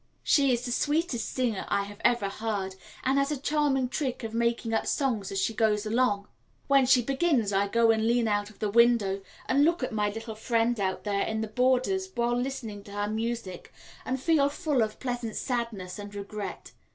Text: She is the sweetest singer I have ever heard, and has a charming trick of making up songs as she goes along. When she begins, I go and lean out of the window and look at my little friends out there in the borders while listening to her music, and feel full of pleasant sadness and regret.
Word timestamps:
She 0.23 0.51
is 0.51 0.65
the 0.65 0.71
sweetest 0.71 1.29
singer 1.29 1.63
I 1.67 1.83
have 1.83 1.99
ever 2.03 2.27
heard, 2.27 2.73
and 3.03 3.19
has 3.19 3.31
a 3.31 3.37
charming 3.37 3.87
trick 3.87 4.23
of 4.23 4.33
making 4.33 4.73
up 4.73 4.87
songs 4.87 5.31
as 5.31 5.39
she 5.39 5.53
goes 5.53 5.85
along. 5.85 6.27
When 6.65 6.87
she 6.87 7.03
begins, 7.03 7.53
I 7.53 7.67
go 7.67 7.91
and 7.91 8.07
lean 8.07 8.27
out 8.27 8.49
of 8.49 8.57
the 8.57 8.71
window 8.71 9.21
and 9.47 9.63
look 9.63 9.83
at 9.83 9.91
my 9.93 10.09
little 10.09 10.33
friends 10.33 10.79
out 10.79 11.03
there 11.03 11.21
in 11.21 11.41
the 11.41 11.47
borders 11.47 12.09
while 12.15 12.35
listening 12.35 12.83
to 12.85 12.91
her 12.93 13.07
music, 13.07 13.71
and 14.03 14.19
feel 14.19 14.49
full 14.49 14.81
of 14.81 14.99
pleasant 14.99 15.35
sadness 15.35 15.99
and 15.99 16.15
regret. 16.15 16.71